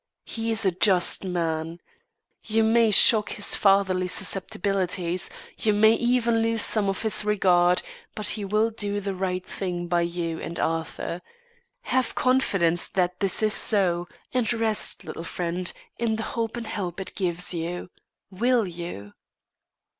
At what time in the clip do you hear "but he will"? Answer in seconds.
8.15-8.71